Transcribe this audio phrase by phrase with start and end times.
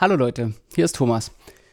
[0.00, 1.32] Hallo Leute, hier ist Thomas.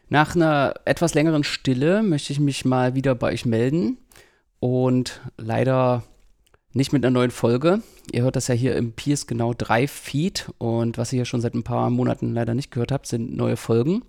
[0.09, 3.99] Nach einer etwas längeren Stille möchte ich mich mal wieder bei euch melden
[4.59, 6.01] und leider
[6.73, 7.83] nicht mit einer neuen Folge.
[8.11, 11.39] Ihr hört das ja hier im PS genau 3 Feed und was ihr hier schon
[11.39, 14.01] seit ein paar Monaten leider nicht gehört habt, sind neue Folgen.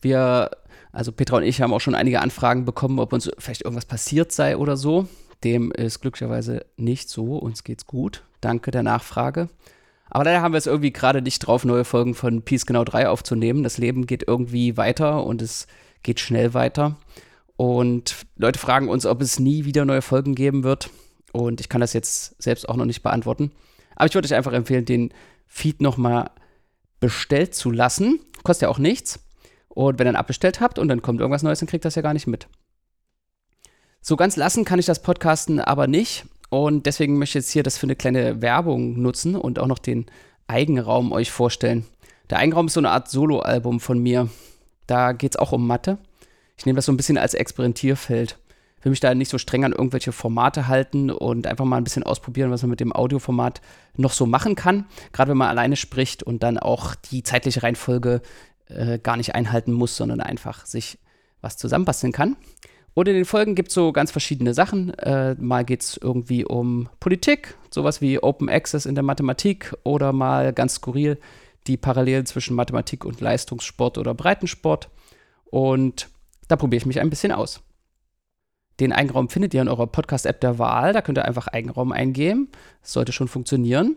[0.00, 0.52] Wir,
[0.92, 4.30] also Petra und ich haben auch schon einige Anfragen bekommen, ob uns vielleicht irgendwas passiert
[4.30, 5.08] sei oder so.
[5.42, 8.22] Dem ist glücklicherweise nicht so, uns geht's gut.
[8.40, 9.48] Danke der Nachfrage.
[10.14, 13.08] Aber leider haben wir es irgendwie gerade nicht drauf, neue Folgen von Peace Genau 3
[13.08, 13.62] aufzunehmen.
[13.62, 15.66] Das Leben geht irgendwie weiter und es
[16.02, 16.96] geht schnell weiter.
[17.56, 20.90] Und Leute fragen uns, ob es nie wieder neue Folgen geben wird.
[21.32, 23.52] Und ich kann das jetzt selbst auch noch nicht beantworten.
[23.96, 25.14] Aber ich würde euch einfach empfehlen, den
[25.46, 26.30] Feed nochmal
[27.00, 28.20] bestellt zu lassen.
[28.42, 29.18] Kostet ja auch nichts.
[29.68, 32.02] Und wenn ihr ihn abbestellt habt und dann kommt irgendwas Neues, dann kriegt das ja
[32.02, 32.48] gar nicht mit.
[34.02, 36.26] So ganz lassen kann ich das Podcasten aber nicht.
[36.52, 39.78] Und deswegen möchte ich jetzt hier das für eine kleine Werbung nutzen und auch noch
[39.78, 40.04] den
[40.48, 41.86] Eigenraum euch vorstellen.
[42.28, 44.28] Der Eigenraum ist so eine Art Soloalbum von mir.
[44.86, 45.96] Da geht es auch um Mathe.
[46.58, 48.38] Ich nehme das so ein bisschen als Experimentierfeld.
[48.78, 51.84] Ich will mich da nicht so streng an irgendwelche Formate halten und einfach mal ein
[51.84, 53.62] bisschen ausprobieren, was man mit dem Audioformat
[53.96, 54.84] noch so machen kann.
[55.12, 58.20] Gerade wenn man alleine spricht und dann auch die zeitliche Reihenfolge
[58.68, 60.98] äh, gar nicht einhalten muss, sondern einfach sich
[61.40, 62.36] was zusammenbasteln kann.
[62.94, 64.92] Und in den Folgen gibt es so ganz verschiedene Sachen.
[64.98, 70.12] Äh, mal geht es irgendwie um Politik, sowas wie Open Access in der Mathematik oder
[70.12, 71.18] mal ganz skurril
[71.66, 74.90] die Parallelen zwischen Mathematik und Leistungssport oder Breitensport.
[75.46, 76.08] Und
[76.48, 77.60] da probiere ich mich ein bisschen aus.
[78.80, 80.92] Den Eigenraum findet ihr in eurer Podcast-App der Wahl.
[80.92, 82.48] Da könnt ihr einfach Eigenraum eingeben.
[82.80, 83.96] Das sollte schon funktionieren.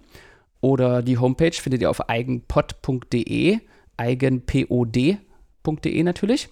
[0.61, 3.59] Oder die Homepage findet ihr auf eigenpod.de,
[3.97, 5.17] eigenpod.de
[6.03, 6.49] natürlich.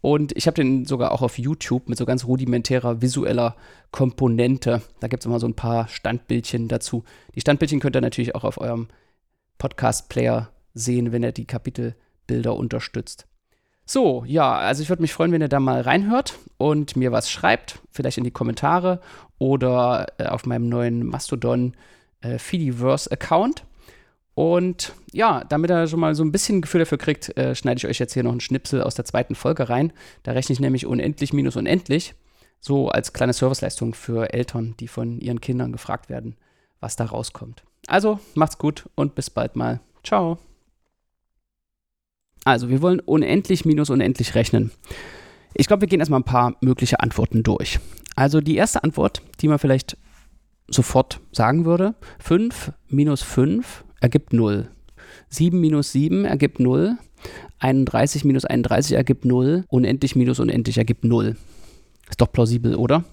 [0.00, 3.56] Und ich habe den sogar auch auf YouTube mit so ganz rudimentärer visueller
[3.90, 4.82] Komponente.
[5.00, 7.04] Da gibt es immer so ein paar Standbildchen dazu.
[7.34, 8.88] Die Standbildchen könnt ihr natürlich auch auf eurem
[9.58, 13.26] Podcast-Player sehen, wenn ihr die Kapitelbilder unterstützt.
[13.84, 17.30] So, ja, also ich würde mich freuen, wenn ihr da mal reinhört und mir was
[17.30, 19.00] schreibt, vielleicht in die Kommentare
[19.38, 21.74] oder äh, auf meinem neuen Mastodon
[22.20, 23.64] äh, Fidiverse-Account.
[24.38, 27.88] Und ja, damit er schon mal so ein bisschen Gefühl dafür kriegt, äh, schneide ich
[27.88, 29.92] euch jetzt hier noch einen Schnipsel aus der zweiten Folge rein.
[30.22, 32.14] Da rechne ich nämlich unendlich minus unendlich.
[32.60, 36.36] So als kleine Serviceleistung für Eltern, die von ihren Kindern gefragt werden,
[36.78, 37.64] was da rauskommt.
[37.88, 39.80] Also macht's gut und bis bald mal.
[40.04, 40.38] Ciao.
[42.44, 44.70] Also, wir wollen unendlich minus unendlich rechnen.
[45.54, 47.80] Ich glaube, wir gehen erstmal ein paar mögliche Antworten durch.
[48.14, 49.96] Also die erste Antwort, die man vielleicht
[50.68, 54.68] sofort sagen würde, 5 minus 5 ergibt 0.
[55.30, 56.96] 7 minus 7 ergibt 0.
[57.58, 59.64] 31 minus 31 ergibt 0.
[59.68, 61.36] Unendlich minus unendlich ergibt 0.
[62.08, 63.04] Ist doch plausibel, oder?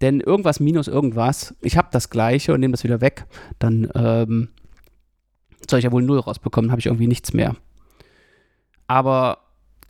[0.00, 3.26] Denn irgendwas minus irgendwas, ich habe das gleiche und nehme das wieder weg,
[3.58, 4.48] dann ähm,
[5.68, 7.56] soll ich ja wohl 0 rausbekommen, habe ich irgendwie nichts mehr.
[8.86, 9.38] Aber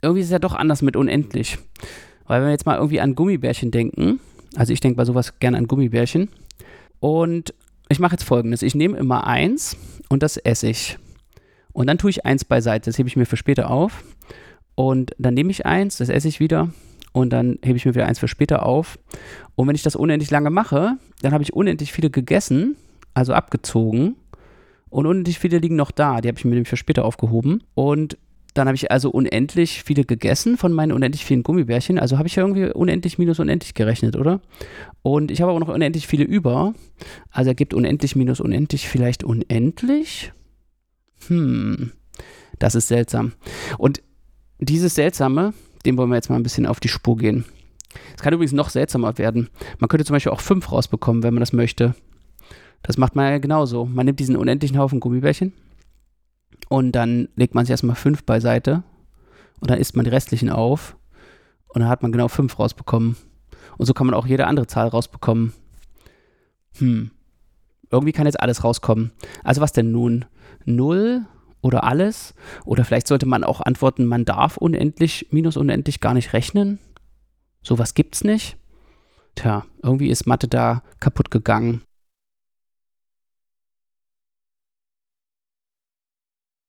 [0.01, 1.59] irgendwie ist es ja doch anders mit unendlich.
[2.25, 4.19] Weil wenn wir jetzt mal irgendwie an Gummibärchen denken,
[4.55, 6.29] also ich denke bei sowas gerne an Gummibärchen,
[6.99, 7.53] und
[7.89, 9.77] ich mache jetzt folgendes: Ich nehme immer eins
[10.09, 10.97] und das esse ich.
[11.73, 14.03] Und dann tue ich eins beiseite, das hebe ich mir für später auf.
[14.75, 16.69] Und dann nehme ich eins, das esse ich wieder.
[17.11, 18.97] Und dann hebe ich mir wieder eins für später auf.
[19.55, 22.75] Und wenn ich das unendlich lange mache, dann habe ich unendlich viele gegessen,
[23.13, 24.15] also abgezogen.
[24.89, 27.63] Und unendlich viele liegen noch da, die habe ich mir nämlich für später aufgehoben.
[27.73, 28.17] Und
[28.55, 31.99] dann habe ich also unendlich viele gegessen von meinen unendlich vielen Gummibärchen.
[31.99, 34.39] Also habe ich ja irgendwie unendlich minus unendlich gerechnet, oder?
[35.01, 36.73] Und ich habe auch noch unendlich viele über.
[37.29, 40.31] Also ergibt unendlich minus unendlich vielleicht unendlich?
[41.27, 41.91] Hm,
[42.57, 43.33] das ist seltsam.
[43.77, 44.01] Und
[44.59, 45.53] dieses Seltsame,
[45.85, 47.43] dem wollen wir jetzt mal ein bisschen auf die Spur gehen.
[48.15, 49.49] Es kann übrigens noch seltsamer werden.
[49.79, 51.93] Man könnte zum Beispiel auch fünf rausbekommen, wenn man das möchte.
[52.83, 53.83] Das macht man ja genauso.
[53.83, 55.51] Man nimmt diesen unendlichen Haufen Gummibärchen
[56.69, 58.83] und dann legt man sich erstmal fünf beiseite
[59.59, 60.95] und dann isst man die restlichen auf
[61.67, 63.15] und dann hat man genau fünf rausbekommen.
[63.77, 65.53] Und so kann man auch jede andere Zahl rausbekommen.
[66.77, 67.11] Hm.
[67.91, 69.11] Irgendwie kann jetzt alles rauskommen.
[69.43, 70.25] Also was denn nun?
[70.65, 71.25] Null
[71.61, 72.33] oder alles?
[72.63, 76.79] Oder vielleicht sollte man auch antworten, man darf unendlich, minus unendlich gar nicht rechnen?
[77.61, 78.57] Sowas gibt's nicht?
[79.35, 81.81] Tja, irgendwie ist Mathe da kaputt gegangen.